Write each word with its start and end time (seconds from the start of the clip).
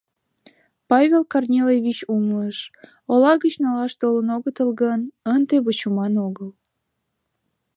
Павел 0.89 1.23
Корнилович 1.31 1.99
умылыш: 2.15 2.57
ола 3.11 3.33
гыч 3.43 3.53
налаш 3.63 3.93
толын 4.01 4.27
огытыл 4.35 4.69
гын, 4.81 5.01
ынде 5.33 5.55
вучыман 5.65 6.13
огыл. 6.27 6.49